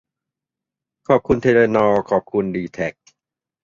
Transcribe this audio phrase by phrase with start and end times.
[1.07, 2.93] ขอบคุณเทเลนอร์ ขอบคุณดีแทค